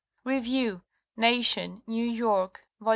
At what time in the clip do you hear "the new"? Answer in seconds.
1.85-2.05